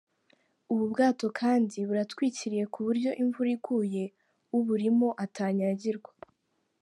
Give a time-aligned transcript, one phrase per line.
[0.71, 4.03] Ubu bwato kandi buratwikiriye ku buryo imvura iguye
[4.57, 6.11] uburimo atanyagirwa.